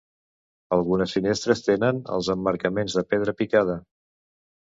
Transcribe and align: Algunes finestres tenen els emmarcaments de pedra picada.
Algunes 0.77 1.13
finestres 1.17 1.61
tenen 1.67 1.99
els 2.17 2.29
emmarcaments 2.35 2.97
de 3.01 3.03
pedra 3.13 3.35
picada. 3.43 3.77